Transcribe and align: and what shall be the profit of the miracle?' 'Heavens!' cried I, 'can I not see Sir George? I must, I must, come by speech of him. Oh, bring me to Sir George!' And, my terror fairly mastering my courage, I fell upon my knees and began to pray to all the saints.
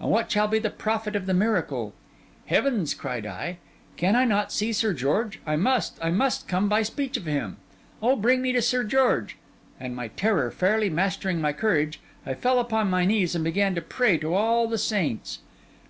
and 0.00 0.10
what 0.10 0.32
shall 0.32 0.48
be 0.48 0.58
the 0.58 0.70
profit 0.70 1.14
of 1.14 1.26
the 1.26 1.34
miracle?' 1.34 1.92
'Heavens!' 2.46 2.94
cried 2.94 3.26
I, 3.26 3.58
'can 3.98 4.16
I 4.16 4.24
not 4.24 4.50
see 4.50 4.72
Sir 4.72 4.94
George? 4.94 5.38
I 5.44 5.56
must, 5.56 5.98
I 6.02 6.10
must, 6.10 6.48
come 6.48 6.66
by 6.66 6.80
speech 6.80 7.18
of 7.18 7.26
him. 7.26 7.58
Oh, 8.00 8.16
bring 8.16 8.40
me 8.40 8.52
to 8.52 8.62
Sir 8.62 8.84
George!' 8.84 9.36
And, 9.78 9.94
my 9.94 10.08
terror 10.08 10.50
fairly 10.50 10.88
mastering 10.88 11.42
my 11.42 11.52
courage, 11.52 12.00
I 12.24 12.32
fell 12.32 12.58
upon 12.58 12.88
my 12.88 13.04
knees 13.04 13.34
and 13.34 13.44
began 13.44 13.74
to 13.74 13.82
pray 13.82 14.16
to 14.16 14.32
all 14.32 14.66
the 14.66 14.78
saints. 14.78 15.40